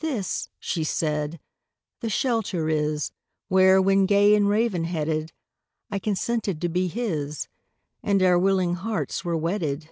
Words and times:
"This," 0.00 0.48
she 0.58 0.82
said, 0.82 1.38
"the 2.00 2.10
shelter 2.10 2.68
is, 2.68 3.12
Where, 3.46 3.80
when 3.80 4.06
gay 4.06 4.34
and 4.34 4.48
raven 4.48 4.82
headed, 4.82 5.30
I 5.88 6.00
consented 6.00 6.60
to 6.62 6.68
be 6.68 6.88
his, 6.88 7.46
And 8.02 8.24
our 8.24 8.40
willing 8.40 8.74
hearts 8.74 9.24
were 9.24 9.36
wedded. 9.36 9.90